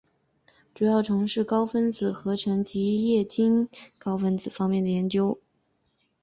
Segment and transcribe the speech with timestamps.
[0.73, 3.69] 主要从事高分子合成及液晶
[3.99, 5.39] 高分子方面的研究。